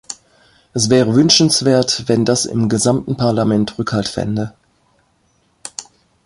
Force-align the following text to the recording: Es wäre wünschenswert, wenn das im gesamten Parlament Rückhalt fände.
Es 0.73 0.89
wäre 0.89 1.13
wünschenswert, 1.13 2.05
wenn 2.07 2.25
das 2.25 2.47
im 2.47 2.69
gesamten 2.69 3.17
Parlament 3.17 3.77
Rückhalt 3.77 4.07
fände. 4.07 4.51